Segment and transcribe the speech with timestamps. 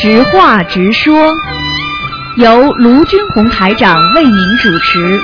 [0.00, 1.32] 直话直说，
[2.36, 4.32] 由卢军红台长为您
[4.62, 5.20] 主持。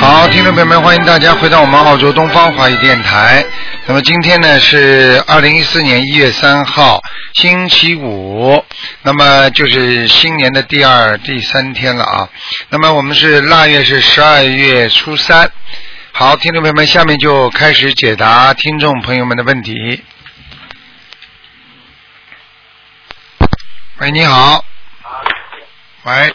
[0.00, 3.44] 好，听众朋友们，欢迎大家回到我们澳洲东方华语电台。
[3.86, 7.00] 那么今天呢是二零一四年一月三号，
[7.34, 8.60] 星期五，
[9.02, 12.28] 那么就是新年的第二、第三天了啊。
[12.70, 15.48] 那么我们是腊月是十二月初三。
[16.24, 20.04] 好，听众朋友们，下面就开始解答听众朋友们的问题。
[23.98, 24.64] 喂，你好。
[26.04, 26.32] 喂，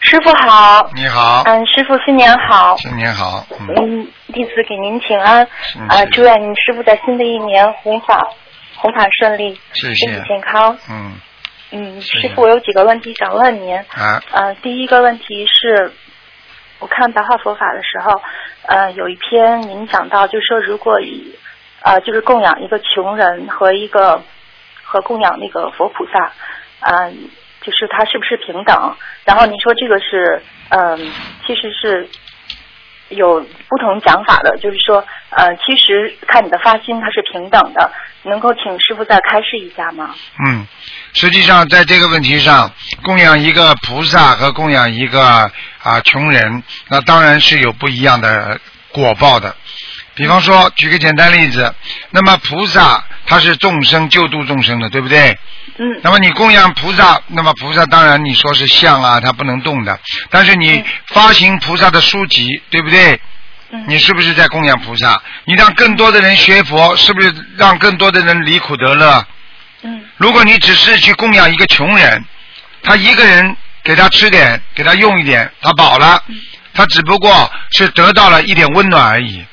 [0.00, 3.46] 师傅好，你好，嗯，师傅新年好，新年好。
[3.60, 5.46] 嗯，嗯，弟子给您请安，
[5.78, 8.26] 嗯啊，祝愿您师傅在新的一年弘法
[8.76, 10.22] 弘法顺利，谢身体。
[10.26, 10.78] 健康。
[10.88, 11.20] 嗯，
[11.72, 13.76] 嗯，师傅，我有几个问题想问您。
[13.76, 15.92] 啊，呃，第一个问题是，
[16.84, 18.20] 我看白话佛法的时候，
[18.66, 21.34] 呃，有一篇您讲到，就是说如果以
[21.80, 24.22] 呃，就是供养一个穷人和一个
[24.82, 26.30] 和供养那个佛菩萨，
[26.80, 27.30] 嗯、
[27.62, 28.94] 就是他是不是平等？
[29.24, 31.10] 然后您说这个是，嗯、
[31.46, 32.06] 其实是
[33.08, 37.90] 有不同讲法的，就是说，呃，其实看你的发心它是平等的，
[38.24, 40.14] 能够请师傅再开示一下吗？
[40.46, 40.66] 嗯，
[41.14, 42.70] 实际上在这个问题上，
[43.02, 45.50] 供养一个菩萨和供养一个
[45.84, 48.58] 啊穷人，那当然是有不一样的
[48.90, 49.54] 果报的。
[50.14, 51.72] 比方说，举个简单例子，
[52.10, 55.38] 那么菩萨他是众生救度众生的，对不对？
[55.76, 59.98] 嗯那么你供养菩萨，那么菩萨当然你说是像啊，他不能动的。
[60.30, 63.20] 但是你嗯发行菩萨的书籍，对不对？
[63.72, 65.20] 嗯你是不是在供养菩萨？
[65.44, 69.26] 你让更多的人学佛，是不是让更多的人离苦得乐？
[69.82, 72.24] 嗯如果你只是去供养一个穷人，
[72.84, 76.24] 他一个人给他吃点，给他用一点，他饱了，
[76.72, 79.44] 他只不过是得到了一点温暖而已，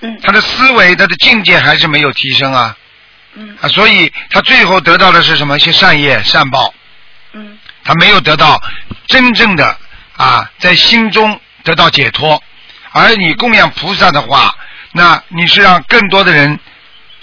[0.00, 0.18] 嗯。
[0.22, 2.76] 他的思维、他的境界还是没有提升啊。
[3.34, 3.56] 嗯。
[3.60, 5.56] 啊，所以他最后得到的是什么？
[5.56, 6.72] 一些善业、善报，
[7.32, 7.58] 嗯。
[7.82, 8.62] 他没有得到
[9.08, 9.76] 真正的
[10.16, 12.42] 啊，在心中得到解脱。
[12.92, 14.54] 而你供养菩萨的话，
[14.92, 16.58] 那你是让更多的人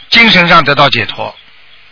[0.09, 1.34] 精神上得到解脱。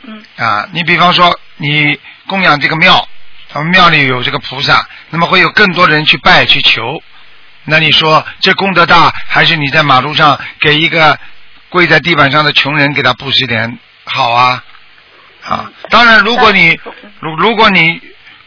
[0.03, 0.21] 嗯。
[0.35, 1.97] 啊，你比方说你
[2.27, 3.07] 供养这个庙，
[3.55, 7.01] 他们庙里有这个菩萨，那么会有更多的人去拜去求。
[7.63, 11.17] 那你说这功德大，还是你在马路上给一个
[11.69, 14.61] 跪在地板上的穷人给他布施点好啊？
[15.45, 16.77] 啊，当然，如果你
[17.21, 18.01] 如如果你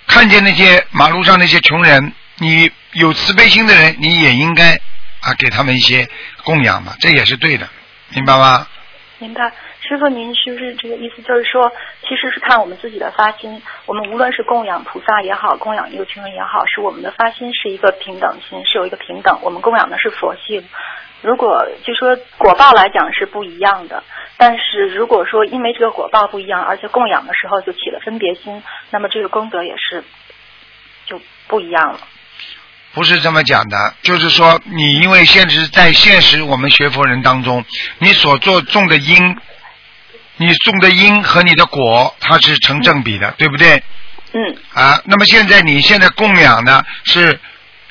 [0.07, 4.75] 看见那些马路上那些穷人，你有慈悲心的人，你也应该
[5.21, 6.07] 啊给他们一些
[6.45, 7.67] 供养嘛，这也是对的，
[8.11, 8.67] 明白吗？
[9.21, 9.51] 明白，
[9.89, 11.23] 师傅，您是不是这个意思？
[11.23, 11.73] 就是说，
[12.03, 13.63] 其实是看我们自己的发心。
[13.87, 19.39] 我们无论是供养菩萨也好，供养一个穷人也好，是我们的发心是一个平等心，是有一个平等。
[19.43, 20.63] 我们供养的是佛性。
[21.23, 24.05] 如果就说果报来讲是不一样的，
[24.37, 30.05] 但是如果说因为这个果报不一样，而且供养的时候就起了分别心，那么这个功德也是
[31.07, 32.01] 就不一样了。
[32.95, 37.65] 不是这么讲的，就是说你因为现实在现实我们学佛人当中，
[37.99, 39.37] 你所做种的因，
[40.39, 43.83] 你种的因和你的果，它是成正比的，对不对？
[44.33, 44.57] 嗯。
[44.73, 47.39] 啊，那么现在你现在供养的是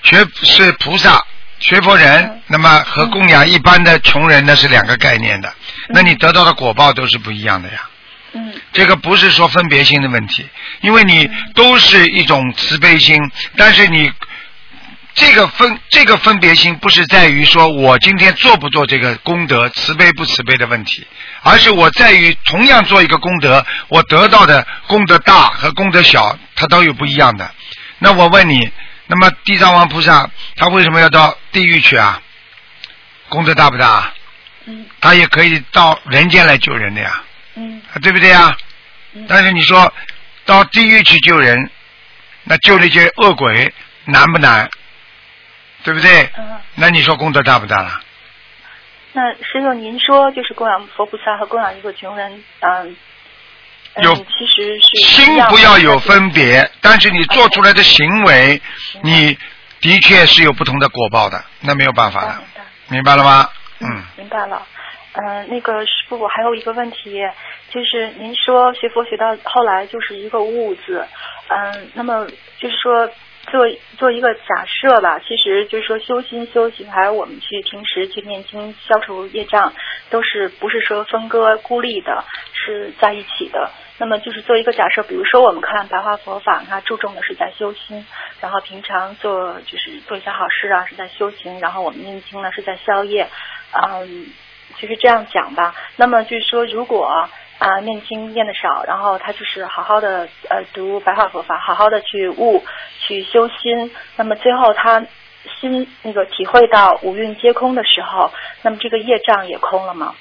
[0.04, 1.24] 学是菩萨
[1.60, 5.54] 学佛人嗯，那么和供养一般的穷人呢是两个概念的，
[5.90, 7.90] 那你得到的果报都是不一样的呀。
[8.34, 8.54] 嗯。
[8.72, 10.48] 这个不是说分别心的问题，
[10.82, 13.20] 因为你都是一种慈悲心，
[13.58, 14.12] 但是你
[15.18, 21.06] 这个分这个分别心不是在于说我今天做不做这个功德，慈悲不慈悲的问题，
[21.42, 27.52] 而是我在于同样做一个功德，我得到的功德大和功德小，它都有不一样的。
[27.98, 28.72] 那我问你，
[29.08, 32.22] 那么地藏王菩萨他为什么要到地狱去啊？
[33.28, 34.14] 功德大不大？
[34.66, 37.24] 嗯他也可以到人间来救人的呀。
[37.56, 38.56] 嗯啊对不对呀？
[39.14, 39.92] 嗯但是你说
[40.46, 41.72] 到地狱去救人，
[42.44, 43.74] 那救那些恶鬼
[44.06, 44.70] 难不难？
[45.88, 46.30] 对不对？
[46.38, 46.60] 嗯。
[46.76, 48.02] 那你说功德大不大了？
[49.14, 52.96] 那师傅，您说就是供养佛菩萨和供养一个穷人，嗯，
[53.94, 58.62] 嗯有其实是心不要有分别，但是你做出来的行为，
[59.02, 59.38] 你
[59.80, 63.50] 的确是有不同的果报的，那没有办法的，明白明白了吗？
[63.80, 64.62] 嗯，明白了。
[65.14, 67.16] 嗯、那个师傅，我还有一个问题，
[67.72, 71.08] 就是您说学佛学到后来就是一个悟字，
[71.48, 72.28] 嗯，那么
[72.60, 73.10] 就是说
[73.50, 73.68] 做
[73.98, 79.74] 做一个假设吧，其实就是说修心修行，还有我们去平时去念经消除业障，
[80.10, 82.24] 都是不是说分割孤立的，
[82.54, 83.72] 是在一起的。
[83.98, 88.06] 那么就是做一个假设，比如说我们看白话佛法，它注重的是在修心，
[88.40, 93.28] 然后平常做就是做一些好事啊是在修行，然后我们念经呢是在消业，
[93.74, 94.28] 嗯。
[94.80, 95.74] 就是这样讲吧。
[95.96, 97.28] 那么就是说，如果、
[97.82, 102.64] 念经念的少，然后他就是好好的呃读白话佛法，好好的去悟、
[103.00, 105.04] 去修心，那么最后他
[105.60, 108.32] 心那个体会到五蕴皆空的时候，
[108.62, 110.14] 那么这个业障也空了吗？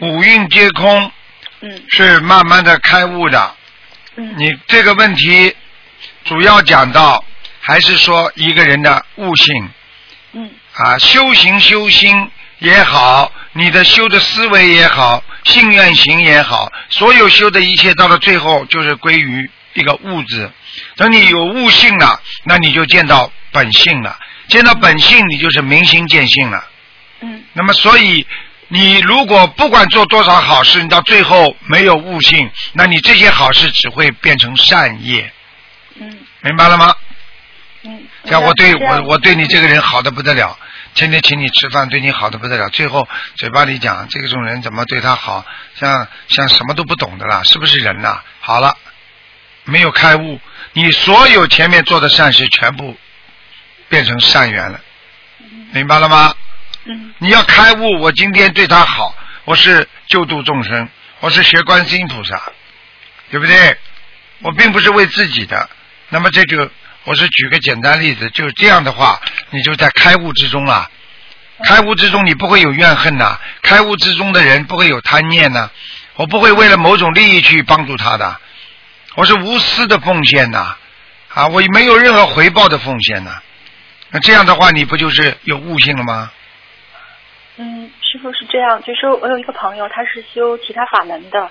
[0.00, 1.10] 五蕴皆空
[1.60, 3.54] 嗯是慢慢的开悟的。
[4.16, 5.54] 嗯你这个问题
[6.24, 7.24] 主要讲到
[7.60, 9.68] 还是说一个人的悟性
[10.32, 20.50] 嗯啊，修行修心也好，你的修的思维也好，信愿行也好，所有修的一切到了最后就是归于一个物质。
[20.96, 24.18] 等你有悟性了，那你就见到本性了，
[24.48, 26.64] 见到本性，你就是明心见性了。
[27.20, 28.26] 嗯那么，所以
[28.66, 35.32] 你如果不管做多少好事，你到最后没有悟性，那你这些好事只会变成善业，
[36.00, 36.92] 嗯明白了吗？
[37.84, 38.02] 嗯。
[38.24, 40.58] 像我对我我对你这个人好的不得了，
[40.94, 45.44] 天天请你吃饭，对你好的不得了，最后嘴巴里讲这种人怎么对他好，
[45.74, 48.22] 像像什么都不懂的啦，是不是人呐？
[48.40, 48.76] 好了，
[49.64, 50.40] 没有开悟，
[50.72, 52.96] 你所有前面做的善事全部
[53.88, 54.80] 变成善缘了，
[55.72, 56.34] 明白了吗？
[56.86, 59.14] 嗯你要开悟，我今天对他好，
[59.46, 60.88] 我是救度众生，
[61.20, 62.40] 我是学观世音菩萨，
[63.30, 63.76] 对不对？
[64.40, 65.68] 我并不是为自己的。
[66.10, 66.70] 那么这个，
[67.04, 69.20] 我是举个简单例子，就是这样的话，
[69.50, 70.90] 你就在开悟之中了。
[71.64, 75.70] 开悟之中，你不会有怨恨呐、开悟之中的人不会有贪念呐、
[76.16, 78.40] 我不会为了某种利益去帮助他的，
[79.14, 80.76] 我是无私的奉献呐、
[81.28, 83.40] 啊，我没有任何回报的奉献呐、
[84.10, 86.32] 那这样的话，你不就是有悟性了吗？
[87.56, 91.50] 嗯，师傅是这样，就是说我有一个朋友，他是修其他法门的，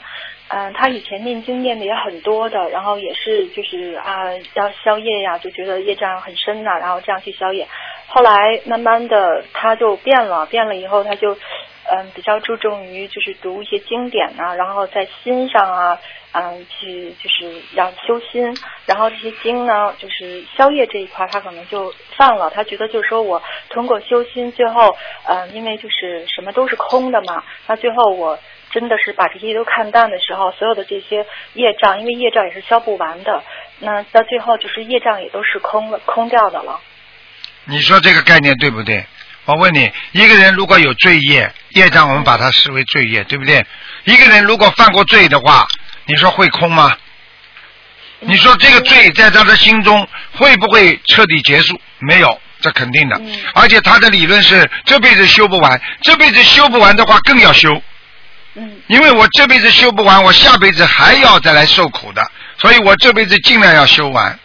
[0.49, 7.67] 嗯，他以前念经念的也很多的，然后也是就是啊要消业呀，就觉得业障很深呐、然后这样去消业。
[8.07, 15.99] 后来慢慢的他就变了，变了以后他就嗯比较注重于就是读一些经典呐、然后在心上啊，
[16.33, 18.55] 嗯去就是要修心，
[18.85, 24.95] 然后这些经呢就是消业这一块他可能就放了，他觉得就是说我通过修心最后
[25.27, 28.37] 嗯因为就是什么都是空的嘛，那最后我。
[28.73, 33.43] 真的是把这些都看淡的时候，所有的这些业障，因为业障也是消不完的，
[33.79, 36.79] 那到最后就是业障也都是空了、空掉的了。
[37.65, 39.05] 你说这个概念对不对？
[39.45, 43.65] 我问你，一个人如果有罪业，业障我们把它视为罪业，对不对？
[44.05, 45.67] 一个人如果犯过罪的话，
[46.05, 46.97] 你说会空吗？
[48.19, 51.77] 你说这个罪在他的心中会不会彻底结束？
[51.99, 53.17] 没有，这肯定的。
[53.17, 57.69] 嗯而且他的理论是这辈子修不完，这辈子修不完的话更要修，
[58.55, 62.23] 嗯因为我这辈子修不完，我下辈子还要再来受苦的，
[62.57, 64.39] 所以我这辈子尽量要修完。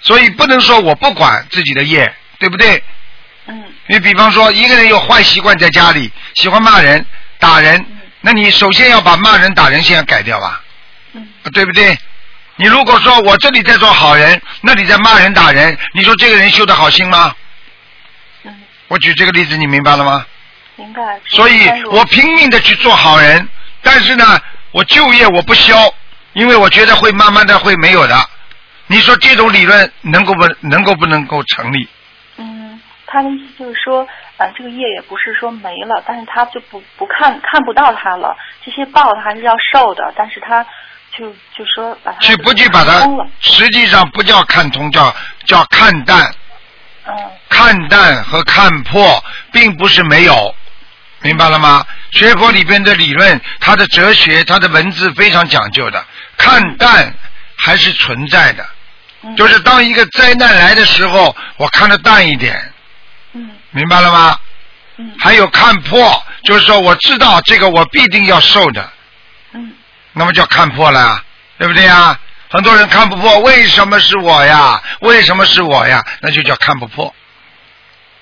[0.00, 2.82] 所以不能说我不管自己的业，对不对？
[3.46, 7.04] 嗯你比方说，一个人有坏习惯在家里，喜欢骂人、
[7.38, 7.84] 打人，
[8.20, 10.62] 那你首先要把骂人、打人先要改掉吧，
[11.14, 11.96] 嗯对不对？
[12.56, 17.34] 你如果说我这里在做好人，那你在骂人、打人，你说这个人修得好心吗？
[18.44, 20.26] 嗯，我举这个例子，你明白了吗？
[20.78, 21.20] 明白。
[21.26, 23.46] 所以我拼命的去做好人，
[23.82, 24.24] 但是呢，
[24.70, 25.92] 我就业我不消，
[26.32, 28.16] 因为我觉得会慢慢的会没有的。
[28.86, 31.86] 你说这种理论能够不能够不能够成立？
[32.36, 34.06] 嗯，他的意思就是说，
[34.38, 40.64] 呃，这个业也不是说没了，但是他就不不看看不到它了，这些报他还是要受的，但是他
[41.18, 45.14] 就就说把它去不去把它空了，，实际上不叫看通，叫
[45.44, 46.32] 叫看淡。
[47.06, 47.14] 嗯
[47.48, 50.54] 看淡和看破并不是没有，
[51.20, 51.84] 明白了吗？
[52.10, 56.04] 学佛里边的理论，它的哲学，它的文字非常讲究的，
[56.36, 57.12] 看淡
[57.56, 58.66] 还是存在的。
[59.22, 62.72] 嗯，就是当一个灾难来的时候，我看得淡一点，
[63.32, 64.38] 嗯明白了吗？
[64.96, 68.90] 嗯还有看破，就是说我知道这个我必定要受的，
[69.52, 69.72] 嗯
[70.12, 71.24] 那么叫看破了呀，
[71.58, 72.18] 对不对呀？
[72.50, 74.80] 很多人看不破，为什么是我呀？
[75.00, 76.02] 为什么是我呀？
[76.20, 77.14] 那就叫看不破，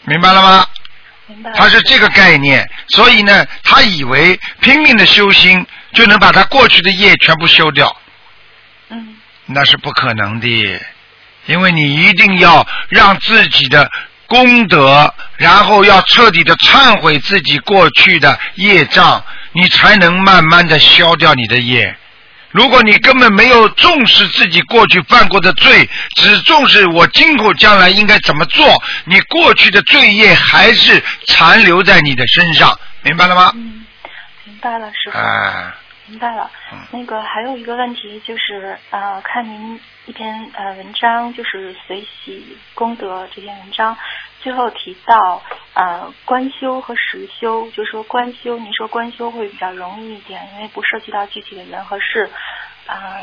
[0.04, 0.66] 明白了吗？
[1.54, 7.96] 他是这个概念，所以呢，他以为拼命的修心就能把他过去的业全部修掉，
[8.90, 9.16] 嗯。
[9.46, 10.80] 那是不可能的，
[11.46, 13.90] 因为你一定要让自己的
[14.26, 21.96] 功德，然后要彻底的忏悔自己过去的业障，你才能慢慢的消掉你的业。
[22.50, 28.66] 如果你根本没有重视自己过去犯过的罪，只重视我今后将来应该怎么做，
[29.04, 33.52] 你过去的罪业还是残留在你的身上，明白了吗？
[33.54, 33.84] 嗯，
[34.44, 35.18] 明白了，师傅。
[35.18, 35.72] 哎，
[36.06, 36.78] 明白了嗯。
[36.92, 43.96] 那个还有一个问题就是，呃，看您一篇呃文章，就是随喜功德这篇文章，
[44.46, 45.42] 最后提到
[45.74, 52.30] 呃观修和实修，就说观修，您说观修会比较容易一点，因为不涉及到具体的人和事，
[52.86, 53.18] 啊、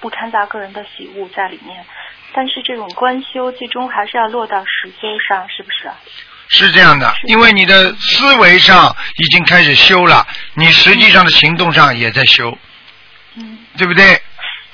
[0.00, 1.84] 不掺杂个人的喜恶在里面。
[2.32, 5.90] 但是这种观修最终还是要落到实修上，是不是？
[6.48, 12.56] 是这样的，因为你的思维上已经开始修了，你实际上的行动上也在修，
[13.34, 14.18] 嗯对不对？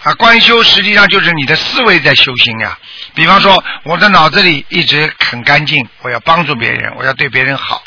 [0.02, 2.78] 啊，观修实际上就是你的思维在修行呀。
[3.14, 7.82] 比方说，我的脑子里一直很干净，我要帮助别人，我要对别人好，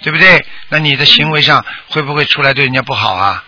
[0.00, 0.46] 对不对？
[0.70, 3.44] 那你的行为上会不会出来对人家不好啊？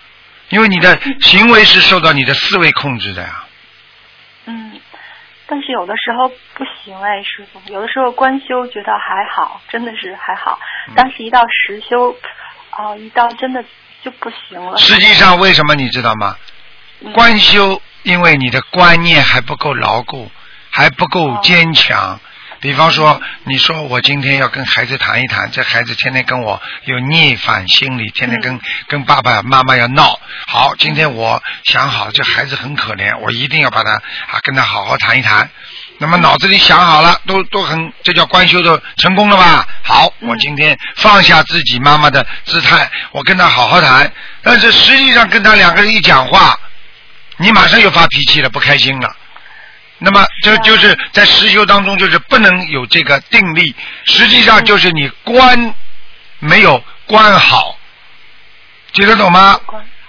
[0.50, 3.44] 因为你的行为是受到你的思维控制的呀。
[4.44, 4.78] 嗯，
[5.46, 12.14] 但是有的时候不行哎，师傅，有的时候观修觉得还好，真的是还好，嗯但是一到实修，
[12.68, 13.64] 啊、一到真的
[14.04, 14.76] 就不行了。
[14.76, 16.36] 实际上为什么你知道吗？
[17.00, 20.30] 嗯观修，因为你的观念还不够牢固，
[20.70, 22.20] 还不够坚强。
[22.60, 30.20] 比方说，你说我今天要跟孩子谈一谈，这孩子天天跟我有逆反心理，天天跟、跟爸爸妈妈要闹。
[30.46, 35.50] 好，今天我想好这孩子很可怜，我一定要把他啊跟他好好谈一谈。
[35.98, 39.66] 那么脑子里想好了，都都很，这叫观修的成功了吧？
[39.82, 44.12] 好，我今天放下自己妈妈的姿态，我跟他好好谈。
[44.40, 46.56] 但是实际上跟他两个人一讲话，
[47.42, 49.16] 你马上又发脾气了，不开心了。
[49.98, 55.74] 那么这就是在实修当中，就是不能有这个定力，实际上就是你关
[56.38, 57.76] 没有关好，
[58.92, 59.58] 听得懂吗？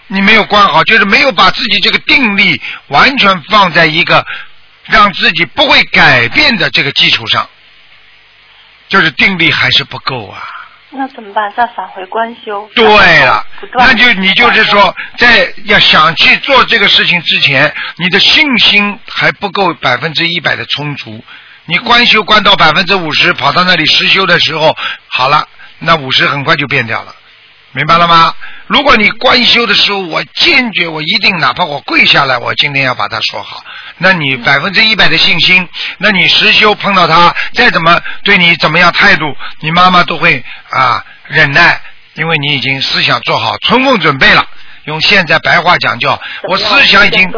[0.08, 4.24] 你没有关好，就是没有把自己这个定力完全放在一个
[4.84, 7.50] 让自己不会改变的这个基础上，
[8.90, 10.53] 就是定力还是不够啊。
[10.96, 11.52] 那怎么办？
[11.56, 12.70] 再返回观修。
[12.76, 13.46] 对了
[13.76, 21.24] 那就你就是说，在要想去做这个事情之前，你的信心还不够百分之一百的充足。
[21.66, 24.76] 你观修观到百分之五十，跑到那里实修的时候，
[25.08, 25.48] 好了，
[25.80, 27.16] 那五十很快就变掉了，
[27.72, 28.34] 明白了吗？
[28.68, 33.64] 如果你观修的时候，我坚决，我一定，哪怕我跪下来，我今天要把它说好。
[33.98, 35.68] 那你百分之一百的信心，
[35.98, 39.26] 那你实修碰到他，再怎么对你怎么样态度，
[39.60, 41.82] 你妈妈都会啊忍耐，
[42.16, 44.48] 因为你已经思想做好充分准备了。
[44.86, 47.30] 用现在白话讲叫，我思想已经。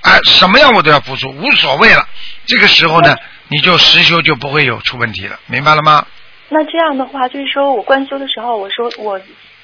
[0.00, 2.04] 啊，什么样我都要付出，无所谓了。
[2.46, 3.16] 这个时候呢，
[3.48, 6.04] 你就实修就不会有出问题了，明白了吗？
[6.48, 9.20] 那这样的话，就是说我观修的时候，我说我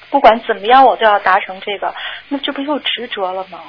[0.09, 1.93] 不管怎么样，我都要达成这个，
[2.29, 3.59] 那这不又执着了吗？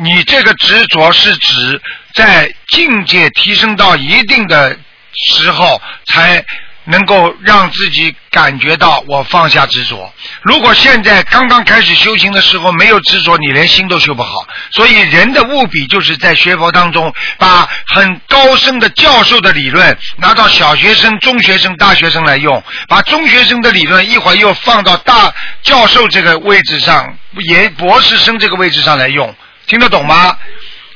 [0.00, 1.80] 你这个执着是指
[2.14, 4.78] 在境界提升到一定的
[5.12, 6.44] 时候，才
[6.90, 10.12] 能够让自己感觉到我放下执着。
[10.42, 14.30] 如果现在刚刚开始修行的时候没有执着，你连心都修不好。
[14.72, 27.16] 所以人的务必就是在学佛当中，把很高深的教授的理论拿到小学生、中学生、大学生来用，把中学生的理论一会儿又放到大教授这个位置上，
[27.48, 29.34] 也博士生这个位置上来用。
[29.66, 30.34] 听得懂吗？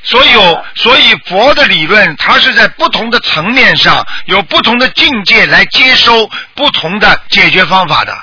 [0.03, 8.13] 所有所以佛的理论，它是在不同的层面上，有不同的境界来接收不同的解决方法的。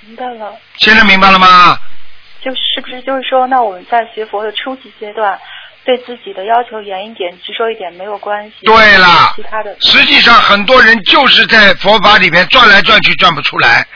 [0.00, 1.78] 明白了，现在明白了吗？
[2.40, 5.38] 就是不是就是说，那我们在学佛的初级阶段，
[5.84, 8.54] 对自己的要求严一点、执着一点没有关系。
[8.64, 13.86] 对了其他的，实际上很多人就是在佛法里面转来转去转不出来，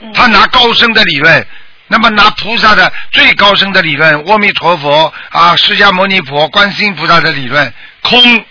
[0.00, 1.46] 嗯他拿高深的理论，
[1.92, 7.70] 那么拿菩萨的最高深的理论，阿弥陀佛啊，释迦牟尼佛、观世音菩萨的理论，
[8.00, 8.44] 空，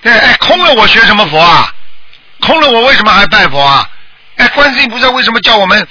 [0.00, 1.70] 对，哎，空了我学什么佛啊？
[2.40, 3.86] 空了我为什么还拜佛啊？
[4.36, 5.86] 哎，观世音菩萨为什么叫我们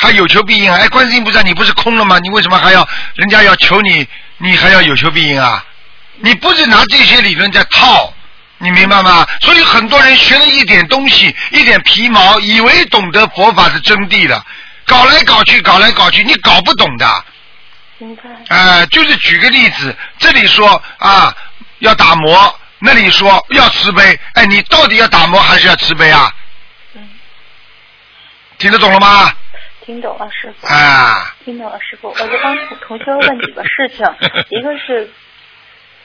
[0.00, 0.78] 还有求必应啊？
[0.82, 2.18] 哎，观世音菩萨你不是空了吗？
[2.18, 4.04] 你为什么还要人家要求你，
[4.38, 5.64] 你还要有求必应啊？
[6.16, 8.12] 你不是拿这些理论在套，
[8.58, 9.24] 你明白吗？
[9.42, 14.44] 所以很多人学了一点东西，一点皮毛，以为懂得佛法的真谛了，
[14.86, 17.24] 搞来搞去，搞来搞去，你搞不懂的。
[17.98, 18.22] 明白。
[18.48, 21.34] 呃，就是举个例子，这里说啊
[21.78, 26.30] 要打磨，那里说要慈悲，哎，你到底要打磨还是要慈悲啊？
[26.94, 27.08] 嗯，
[28.58, 29.32] 听得懂了吗？
[29.84, 30.66] 听懂了，师傅。
[30.66, 32.08] 啊，听懂了，师傅。
[32.08, 34.06] 我就帮同同修问几个事情，
[34.50, 35.10] 一个是，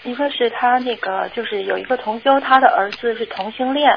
[0.09, 3.91] 一个是他那个就是有一个同修，他的儿子是同性恋，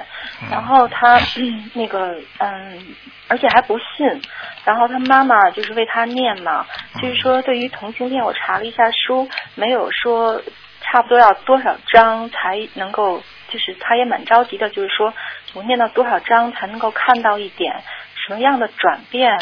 [0.50, 2.94] 然后他、嗯、那个嗯，
[3.28, 4.20] 而且还不信，
[4.64, 6.66] 然后他妈妈就是为他念嘛，
[7.00, 10.42] 就是说对于同性恋，我查了一下书，没有说
[10.80, 15.14] 差不多要多少章才能够，就是他也蛮着急的，就是说
[15.54, 17.82] 我念到多少章才能够看到一点
[18.26, 19.38] 什么样的转变。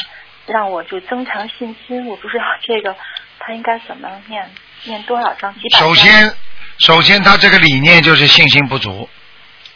[0.51, 2.97] 让我就增强信心，我不知道这个
[3.39, 4.51] 他应该怎么念，
[4.85, 5.53] 念多少章？
[5.53, 5.89] 几百章？
[5.89, 6.33] 首先，
[6.79, 9.09] 首先他这个理念就是信心不足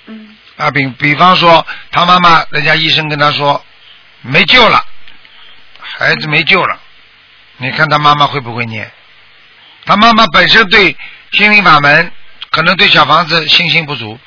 [0.07, 3.65] 嗯啊，比比方说他妈妈，人家医生跟他说
[4.21, 4.85] 没救了，
[5.81, 6.79] 孩子没救了，
[7.57, 8.91] 你看他妈妈会不会念？
[9.85, 10.97] 他妈妈本身对
[11.33, 12.13] 心灵法门
[12.51, 14.19] 可能对小房子信心不足，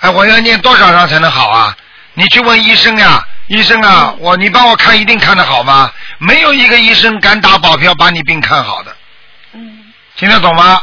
[0.00, 1.76] 哎，我要念多少张才能好啊？
[2.14, 5.92] 你去问医生呀，医生啊，我你帮我看一定看得好吗？
[6.18, 8.96] 没有一个医生敢打保票把你病看好的，
[9.52, 10.82] 嗯，听得懂吗？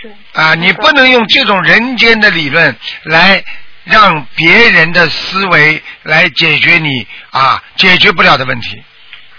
[0.00, 0.14] 是。
[0.32, 3.42] 啊，你不能用这种人间的理论来
[3.84, 8.82] 让别人的思维来解决你啊解决不了的问题，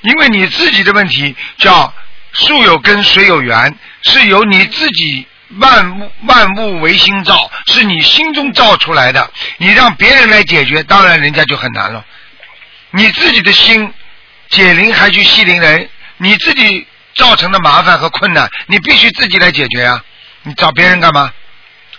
[0.01, 1.93] 因为你自己的问题叫
[2.33, 5.25] 树有根，水有源，是由你自己
[5.57, 9.31] 万物万物唯心造，是你心中造出来的。
[9.57, 12.05] 你让别人来解决，当然人家就很难了。
[12.91, 13.93] 你自己的心
[14.49, 20.03] 解铃还须系铃人，你自己造成的麻烦和困难，你必须自己来解决啊！
[20.43, 21.31] 你找别人干嘛？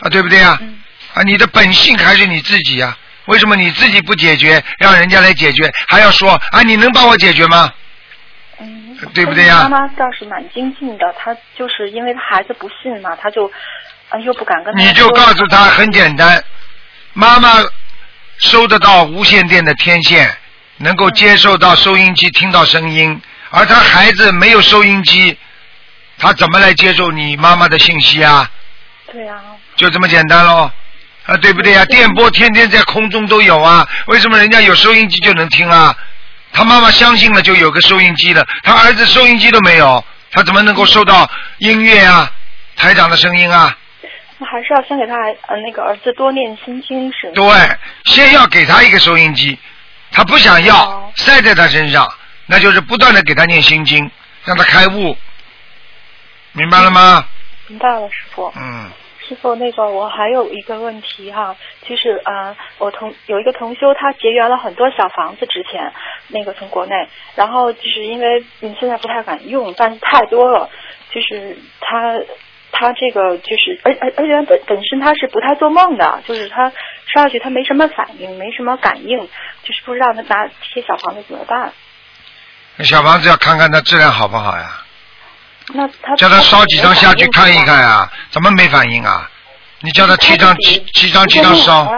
[0.01, 0.79] 啊，对不对呀、嗯
[1.15, 1.23] 啊？
[1.23, 6.63] 你的本性还是你自己呀、为什么你自己不解决，让人家来解决，还要说啊？
[6.63, 7.73] 你能帮我解决吗？
[8.59, 13.51] 嗯，对不对呀妈妈倒是蛮精进的，她就是因为她孩子不信嘛，她就
[14.09, 16.43] 啊又不敢跟你就告诉他很简单，
[17.13, 17.51] 妈妈
[18.39, 20.31] 收得到无线电的天线，
[20.79, 23.21] 能够接受到收音机听到声音，
[23.51, 25.37] 而他孩子没有收音机，
[26.21, 28.49] 他怎么来接受你妈妈的信息啊？
[29.11, 29.41] 对啊、
[29.75, 30.71] 就这么简单喽。
[31.27, 35.97] 啊，对不对啊、电波天天在空中都有啊，为什么人家有收音机就能听啊？
[36.53, 42.31] 他妈妈相信了就有个收音机了，他儿子收音机都没有，他怎么能够收到音乐啊、
[42.77, 43.77] 台长的声音啊？
[44.39, 45.15] 那还是要先给他
[45.47, 47.33] 呃那个儿子多念心经是吗？
[47.35, 47.79] 对，
[48.13, 49.57] 先要给他一个收音机，
[50.11, 52.11] 他不想要哦，塞在他身上，
[52.47, 54.11] 那就是不断的给他念心经，
[54.45, 55.17] 让他开悟，
[56.53, 57.27] 明白了吗？
[57.69, 58.53] 明白了，师傅。
[58.57, 58.91] 嗯，
[59.29, 61.55] 师傅，那个我还有一个问题哈，
[61.87, 65.93] 就是呃，我同有一个同修，他结缘了很多小房子，之前
[66.29, 70.69] 那个从国内，然后就是因为嗯现在不太敢用，但是太多了，
[71.13, 72.19] 就是他
[72.73, 76.71] 他这个就是而而而且本本身他是不太做梦的，就是他
[77.07, 79.19] 烧下去他没什么反应，没什么感应，
[79.63, 81.73] 就是不知道他拿这些小房子怎么办。
[82.77, 84.80] 那小房子要看看它质量好不好呀，
[85.75, 88.11] 那他叫他烧几张下去看一看啊。
[88.31, 89.29] 怎么没反应啊？
[89.81, 91.91] 你叫他七张七七张七张烧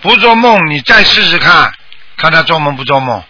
[0.00, 1.70] 不做梦你再试试看，
[2.16, 3.22] 看他做梦不做梦。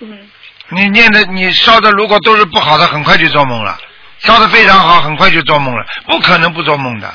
[0.00, 0.28] 嗯
[0.70, 3.74] 你念的你烧的如果都是不好的，很快就做梦了；
[4.18, 7.08] 烧的非常好，很快就做梦了，不可能不做梦的。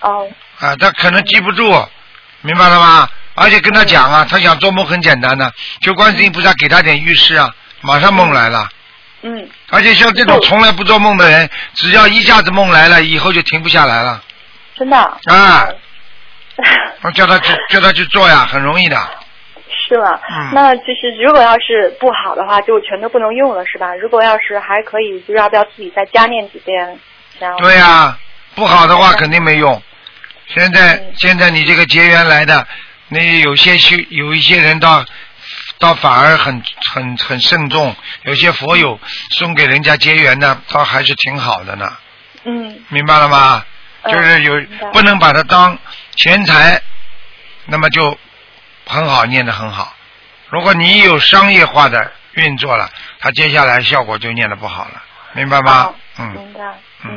[0.00, 1.88] 哦啊，他可能记不住，
[2.40, 3.08] 明白了吗？
[3.36, 8.68] 而且跟他讲啊，他想做梦很简单的，求观世音菩萨给他点预示啊，马上梦来了。
[9.22, 14.22] 嗯而且像这种从来不做梦的人，只要一下子梦来了，以后就停不下来了。
[14.76, 15.66] 真的啊
[17.02, 18.96] 我 叫他去叫他去做呀，很容易的。
[19.88, 20.18] 是吗？
[20.30, 23.94] 嗯那就是如果要是不好的话，就全都不能用了，是吧？
[23.96, 26.98] 如果要是还可以，就要不要自己再加念几遍？
[27.38, 28.18] 然后对呀、
[28.54, 29.80] 不好的话肯定没用。
[30.46, 32.66] 现在嗯现在你这个结缘来的，
[33.08, 35.04] 那有些修有一些人倒
[35.78, 36.62] 倒反而很
[36.92, 38.98] 很很慎重，有些佛友
[39.38, 41.96] 送给人家结缘的，倒还是挺好的呢，
[42.44, 43.64] 嗯明白了吗？
[44.02, 44.54] 嗯就是有
[44.92, 45.76] 不能把它当
[46.16, 46.80] 钱财，
[47.66, 48.16] 那么就
[48.86, 49.92] 很好念得很好。
[50.48, 52.88] 如果你有商业化的运作了，
[53.18, 55.02] 它接下来效果就念得不好了，
[55.34, 55.94] 明白吗好？
[56.18, 56.32] 嗯。
[56.32, 56.60] 明白。
[57.04, 57.14] 嗯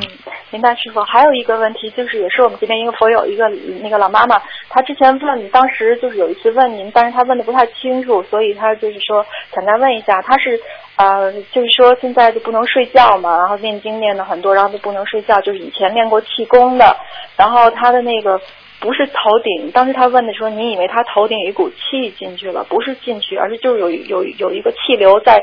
[0.52, 1.00] 明白师傅。
[1.02, 3.48] 还有一个问题，就是也是我们这边一个佛友，一个
[3.82, 10.60] 那个老妈妈，她之前问，当时就是有一次问您，但是她问的不太清楚，所以她就是说想再问一下，她是
[10.96, 16.96] 呃，就是说现在就不能睡觉嘛，然后念经念的很多，然后就不能睡觉，就是以前练过气功的，
[17.36, 18.40] 然后她的那个。
[18.80, 22.64] 不是头顶，当时她问的时候，你以为她头顶有一股气进去了？
[22.64, 25.40] 不是进去，而是就是有有有一个气流在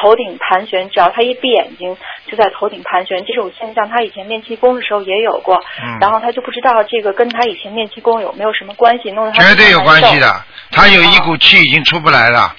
[0.00, 3.24] 头顶盘旋，只要他一闭眼睛，就在头顶盘旋。
[3.24, 12.54] 这种现象，他以前练气功的时候也有过，嗯然后他就不知道这个跟他以前练气功有没有什么关系，弄得她绝对有关系的，他有一股气已经出不来了，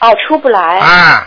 [0.00, 0.78] 哦，出不来。
[0.78, 1.26] 啊，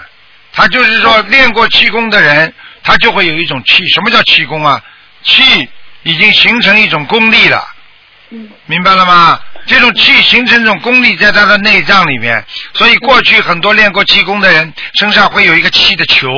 [0.54, 3.86] 他就是说练过气功的人，他就会有一种气。
[3.90, 4.82] 什么叫气功啊？
[5.24, 5.68] 气
[6.04, 7.66] 已经形成一种功力了，
[8.30, 9.40] 嗯明白了吗？
[9.66, 16.30] 这种气形成这种功力在他的内脏里面，所以过去很多练过气功的人身上会有一个气的球，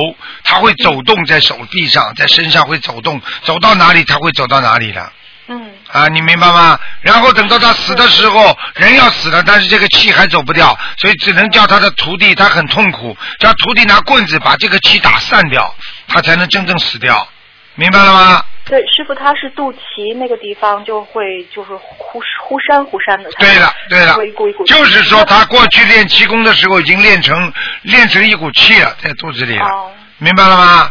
[0.44, 5.12] 他会走动在手臂上，在身上会走动，走到哪里他会走到哪里的。
[5.48, 6.78] 嗯啊，你明白吗？
[7.00, 15.74] 然后等到他死的时候，人要死了，但是这个气还走不掉，所以只能叫他的徒弟，他很痛苦，叫徒弟拿棍子把这个气打散掉，
[16.08, 17.28] 他才能真正死掉。
[17.76, 18.44] 明白了吗？
[18.64, 23.30] 对，师傅他是肚脐那个地方就会就是忽忽闪忽闪的。
[23.38, 29.92] 对了，对了一股一股，就是说他过去练气功的时候已经练成练成一股气了，在肚子里了，哦。
[30.18, 30.90] 明白了吗？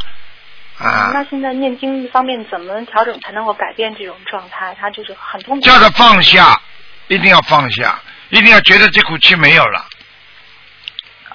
[0.77, 4.75] 啊，那现在念经方面怎么调整才能够改变这种状态？
[4.79, 5.65] 他就是很痛苦。
[5.65, 6.61] 叫他放下，
[7.07, 9.85] 一定要放下，一定要觉得这股气没有了，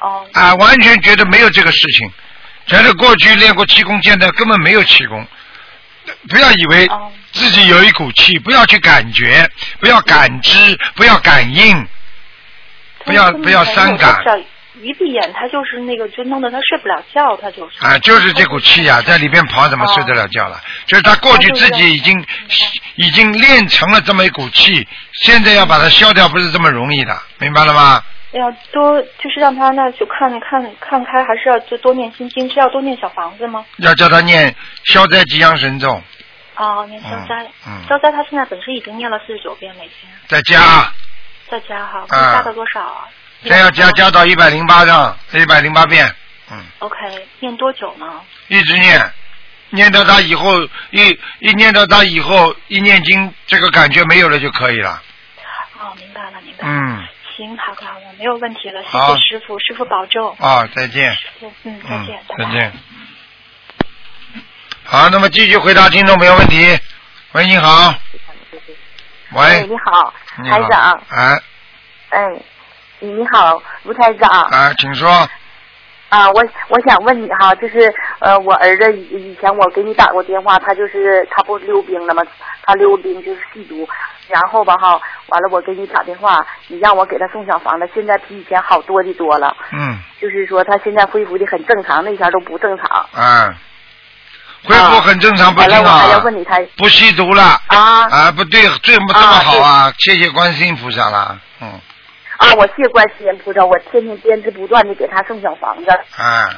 [0.00, 2.10] 哦啊，完全觉得没有这个事情，
[2.66, 5.26] 觉得过去练过气功，现在根本没有气功，
[6.28, 11.86] 不要以为哦自己有一股气，不要去感觉，不要感知，不要感应，
[13.04, 14.16] 不要不要伤感。
[14.82, 17.84] 一闭眼，他就是那个，就弄得他睡不了觉，他就是。
[17.84, 20.58] 啊，就是这股气呀、在里边跑，怎么睡得了觉了？
[20.86, 22.24] 就是他过去自己已经
[22.94, 28.02] 已经练成了这么一股气，现在要把它消掉，不是这么容易的，明白了吗？
[28.33, 33.64] 要多就是让他那就看看看开，还是要就多念心经，是要多念小房子吗？
[33.79, 36.01] 要叫他念消灾吉祥神咒，
[36.57, 37.43] 哦，念消灾。
[37.66, 40.93] 嗯嗯消灾他现在本身已经念了四十九遍每天，再加，
[41.49, 43.09] 再加哈，啊可以加到多少啊？
[43.49, 46.07] 再要加加到一百零八张，一百零八遍，
[46.53, 46.97] 嗯，OK，
[47.40, 48.21] 念多久呢？
[48.49, 49.12] 一直念，
[49.71, 55.03] 念到他以后一一念到他以后一念经，这个感觉没有了就可以了，
[55.81, 56.73] 哦，明白了，明白了。
[56.73, 57.09] 嗯，
[57.40, 60.37] 行，好的，好的，没有问题了，谢谢师傅，师傅保重。
[60.38, 61.16] 啊，再见。
[61.40, 62.44] 嗯，再嗯见，，拜拜。
[62.44, 62.72] 再见。
[64.85, 66.79] 好，那么继续回答听众朋友问题。
[67.33, 67.88] 喂，你好。
[67.88, 67.96] 哎，
[69.33, 71.03] 喂，你好，你好台长。
[71.09, 71.42] 哎
[72.11, 72.42] 哎，
[72.98, 74.42] 你好，吴台长。
[74.50, 75.09] 哎，请说。
[76.11, 82.23] 啊，我我想问你哈，就是呃，我儿子以以前我给你打过电话，他就是他不溜冰了吗？
[82.64, 83.88] 他溜冰就是吸毒，
[84.29, 93.07] 然后吧哈，完了我给你打电话，你让我给他送小房子，现在比以前好多的多了，嗯，就是说他现在恢复的很正常，那前儿都不正常。
[93.14, 93.55] 嗯，
[94.64, 96.18] 恢复很正常，不挺完了我还要？
[96.25, 97.42] 问你他不吸毒了。
[97.68, 99.92] 啊啊，不对，这么这么好啊！
[99.99, 101.38] 谢谢观世音菩萨了。
[101.61, 101.81] 嗯，
[102.40, 105.90] 啊，我谢观世音菩萨，我天天坚持不断的给他送小房子。
[106.16, 106.48] 啊，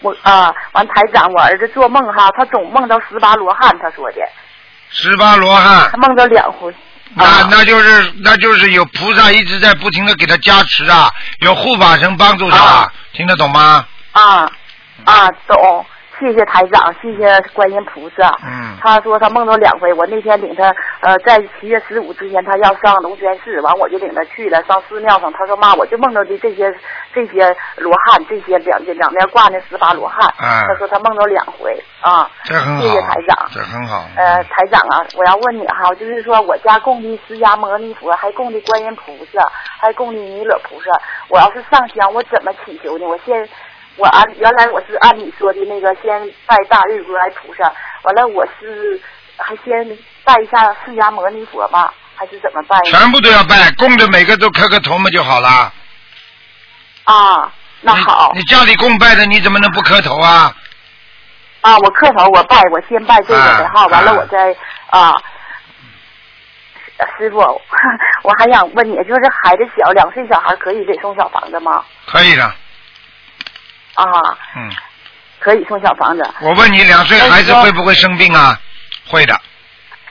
[0.00, 4.16] 我啊，完台长，我儿子做梦哈，他总梦到十八罗汉，他说的，
[4.90, 6.74] 十八罗汉他，梦到两回。
[7.14, 13.86] 那啊那就是那就是有菩萨一直在不停的给他加持啊，有护法神帮助他，啊听得懂吗？
[14.12, 14.50] 啊
[15.04, 15.86] 啊，懂，
[16.22, 18.28] 谢谢台长，谢谢观音菩萨。
[18.46, 26.72] 嗯他说他梦到两回，我那天领他呃，在七月十五之前他要上龙泉寺，完我就领他去了，上寺庙上，他说妈，我就梦到的这些
[27.12, 30.32] 这些罗汉，这些两两边挂那十八罗汉。
[30.38, 32.30] 嗯他说他梦到两回啊。
[32.44, 33.48] 这很好，谢谢台长。
[33.52, 34.04] 这很好。
[34.16, 40.90] 呃，台长啊，我要问你哈，就是说我家供的释迦牟尼佛，还供的观音菩萨，还供的弥勒菩萨。
[41.28, 43.06] 我要是上香，我怎么祈求呢？
[43.06, 43.48] 我先，
[43.96, 47.64] 我按原来我是按你说的那个，先拜大日如来菩萨，
[48.02, 49.00] 完了我是
[49.36, 49.86] 还先
[50.24, 52.80] 拜一下释迦牟尼佛吧，还是怎么拜？
[52.82, 55.72] 全部都要拜，供着每个都磕个头嘛就好了。
[57.04, 60.54] 啊，那好你，你家里供拜的，你怎么能不磕头啊？
[61.60, 64.56] 啊，我磕头，我拜，我先拜这个的哈，啊完了啊我再
[64.90, 65.22] 啊。
[67.18, 67.38] 师傅，
[68.22, 71.84] 我还想问你，就是孩子小，两岁小孩可以给送小房子吗？
[72.06, 72.54] 可以的，
[73.94, 74.04] 啊，
[74.56, 74.70] 嗯。
[75.40, 76.34] 可以送小房子。
[76.40, 78.56] 我问你，两岁孩子会不会生病啊？
[79.08, 79.40] 会的。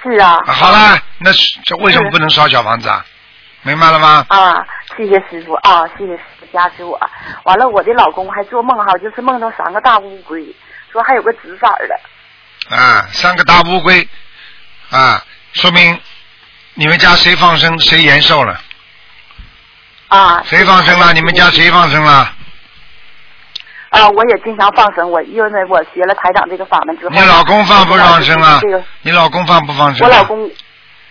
[0.03, 0.37] 是啊。
[0.45, 3.05] 啊好啦，那是这为什么不能烧小房子啊？
[3.61, 4.25] 明白了吗？
[4.27, 4.65] 啊，
[4.97, 6.99] 谢谢师傅啊，谢谢师傅加持我。
[7.43, 10.43] 完了，我的老公还做梦哈，就是梦到三个大乌龟，
[10.91, 12.75] 说还有个紫色的。
[12.75, 14.05] 啊，三个大乌龟，
[14.89, 15.97] 啊，说明
[16.73, 18.59] 你们家谁放生谁延寿了？
[20.09, 20.43] 啊。
[20.45, 21.13] 谁放生了？
[21.13, 22.33] 你们家谁放生了？
[23.91, 27.11] 啊，我也经常放生，我因为我学了台长这个法门之后。
[27.11, 28.83] 你老公放不放生啊这个？
[29.03, 30.07] 你老公放不放生？
[30.07, 30.23] 我老。
[30.23, 30.51] 公，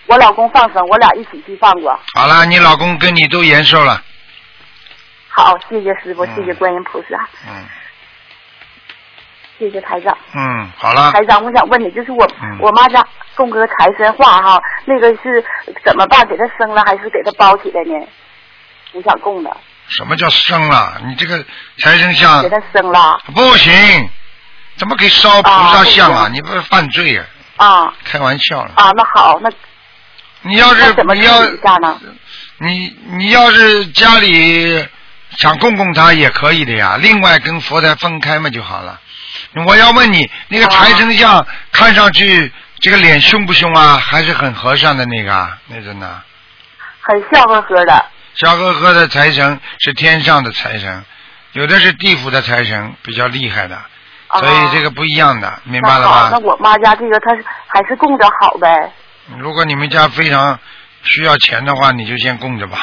[0.07, 1.99] 我老公放生，我俩一起去放过。
[2.15, 4.03] 好了，你老公跟你都延寿了。
[5.29, 7.65] 好，谢谢师傅，嗯谢谢观音菩萨，嗯
[9.59, 10.17] 谢谢台长。
[10.35, 11.13] 嗯，好了。
[11.13, 15.45] 台长，我想问你，就是我、嗯我妈家供个财神画哈，那个是
[15.85, 16.27] 怎么办？
[16.27, 18.07] 给他生了还是给他包起来呢？
[18.95, 19.57] 我想供的，
[19.91, 21.01] 什么叫生了？
[21.07, 21.45] 你这个
[21.79, 24.11] 财神像给他生了不行，
[24.77, 26.23] 怎么可以烧菩萨像啊？
[26.23, 27.27] 啊你不是犯罪啊？
[27.57, 28.73] 啊开玩笑了。
[28.77, 29.51] 啊，那好，那
[30.43, 31.43] 你要是怎么要？
[32.59, 34.87] 你你要是家里
[35.37, 39.01] 想供供他也可以的呀，另外跟佛台分开嘛就好了。
[39.67, 43.97] 我要问你，那个财神像看上去这个脸凶不凶啊？
[43.97, 46.23] 还是很和善的那个啊那种呢？
[47.01, 48.05] 很笑呵呵的
[48.41, 51.05] 笑呵呵的财神是天上的财神，
[51.53, 53.79] 有的是地府的财神，比较厉害的。
[54.33, 56.39] 所以这个不一样的，明白了那好，那？
[56.39, 58.91] 我妈家这个她是还是供着好呗。
[59.37, 60.59] 如果你们家非常
[61.03, 62.79] 需要钱的话，你就先供着吧。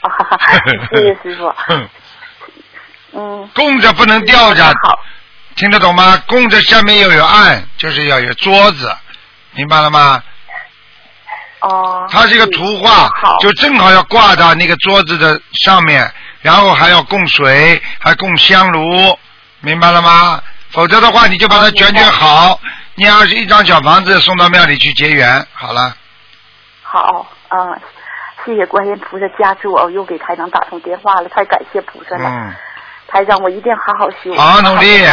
[0.00, 0.58] 啊哈哈，
[0.94, 1.54] 谢谢师傅。
[3.20, 4.98] 嗯，供着不能吊着，好，
[5.56, 6.16] 听得懂吗？
[6.26, 8.90] 供着下面要有案，就是要有桌子，
[9.52, 10.22] 明白了吗？
[11.68, 12.06] 哦。
[12.10, 19.18] 它是一个图画好，，就正好要挂到那个桌子的上面，然后还要供水，还供香炉，
[19.60, 20.40] 明白了吗？
[20.70, 22.58] 否则的话，你就把它卷卷好，
[22.96, 25.94] 你要是一张小房子送到庙里去结缘，好了。
[26.82, 27.80] 好，嗯，
[28.44, 32.28] 谢谢观音菩萨加持我，我又给台长打通电话了，太感谢菩萨了。
[32.28, 32.54] 嗯，
[33.14, 35.06] 台长，我一定好好修，好好努力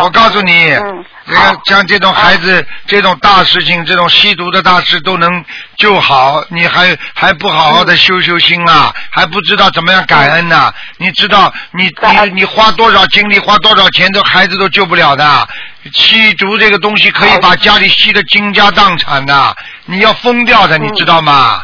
[0.00, 5.44] 我告诉你，嗯，这个，像这种孩子、这种大事情、这种吸毒的大事都能
[5.76, 8.90] 救好，你还还不好好的修修心啊？
[9.10, 15.48] 还不知道怎么样感恩呢、你知道你你你花多少精力、花多少钱，都孩子都救不了的。
[15.92, 21.62] 吸毒这个东西可以把家里吸得倾家荡产的，你要疯掉的，你嗯知道吗？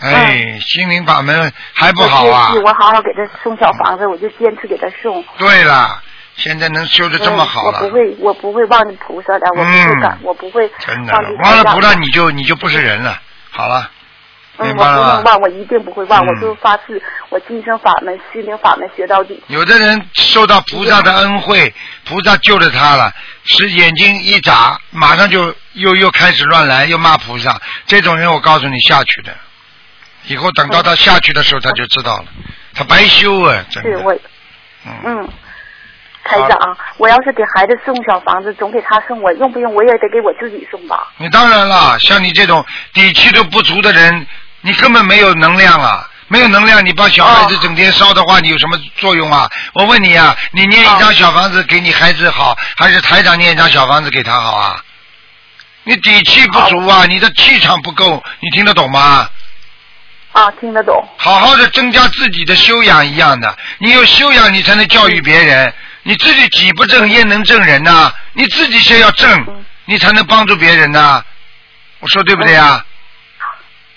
[0.00, 2.72] 哎，心灵法门还不好啊我！
[2.74, 5.22] 好好给他送小房子，我就坚持给他送。
[5.36, 6.02] 对了，
[6.36, 7.80] 现在能修的这么好了。
[7.80, 13.20] 嗯我不会，我不会忘记菩萨的，我不会感，我不会真的忘了菩萨你就你就不是人了。
[13.50, 13.90] 好了，
[14.56, 14.92] 嗯，明白了？
[14.92, 19.42] 我不能忘，我一定不会忘，嗯我就发誓，我今生法门、心灵法门学到底。
[19.48, 21.74] 有的人受到菩萨的恩惠，
[22.06, 23.12] 菩萨救了他了，
[23.44, 27.60] 使眼睛一眨，马上就又又开始乱来，又骂菩萨。
[27.86, 29.36] 这种人，我告诉你下去的，
[30.26, 32.24] 以后等到他下去的时候，他就知道了，
[32.74, 33.90] 他白修啊，真的。
[33.90, 34.14] 是我，
[34.86, 35.28] 嗯，嗯，
[36.24, 41.08] 台长，我要是给孩子送小房子，总给他送，我用不用我也得给我自己送吧？
[41.18, 44.26] 你当然了，像你这种底气都不足的人，
[44.60, 46.06] 你根本没有能量啊。
[46.32, 49.50] 没有能量，你帮小孩子整天烧的话，你有什么作用啊？
[49.74, 54.80] 我问你啊，你念一张小房子给你孩子好，还是台长念一张小房子给他好啊？
[55.82, 59.28] 你底气不足啊，你的气场不够，你听得懂吗？
[60.32, 61.04] 啊，听得懂。
[61.16, 65.72] 好好的增加自己的修养一样的，你有修养，你才能教育别人。
[66.02, 71.22] 你自己己不正，焉能正人呐、你自己先要正嗯，你才能帮助别人呐、
[71.98, 72.82] 我说对不对啊？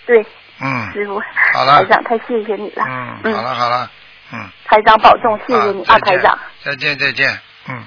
[0.06, 0.26] 对，
[0.60, 0.92] 嗯。
[0.92, 1.22] 师傅，
[1.54, 1.82] 好了。
[1.82, 2.84] 台长太谢谢你了。
[3.24, 3.90] 嗯，好了好了，
[4.34, 6.38] 嗯，台长保重，谢谢你啊，台长。
[6.62, 7.84] 再见再见，嗯。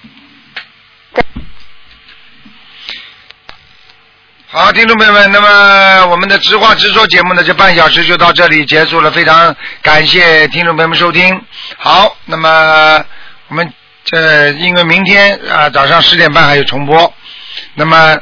[1.13, 1.23] 再。
[4.59, 11.39] 好，听众朋友们，那么我们的直话直说节目呢，这半小时就到这里结束了，非常感谢听众朋友们收听。
[11.77, 13.05] 好，那么
[13.49, 13.71] 我们
[14.03, 17.13] 这因为明天啊早上十点半还有重播，
[17.75, 18.17] 那么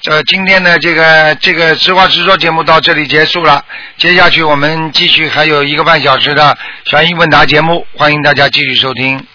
[0.00, 3.64] 这今天的这个这个直话直说节目到这里结束了，
[3.98, 9.24] 接下去我们继续还有一个半小时的悬疑问答节目，欢迎大家继续收听。